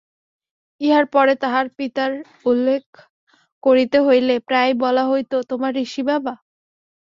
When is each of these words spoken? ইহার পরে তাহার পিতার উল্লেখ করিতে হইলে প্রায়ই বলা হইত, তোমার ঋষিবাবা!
ইহার 0.81 1.05
পরে 1.13 1.33
তাহার 1.43 1.65
পিতার 1.77 2.11
উল্লেখ 2.45 2.83
করিতে 3.63 3.97
হইলে 4.07 4.35
প্রায়ই 4.47 4.75
বলা 4.83 5.03
হইত, 5.07 5.31
তোমার 5.49 5.73
ঋষিবাবা! 5.83 6.33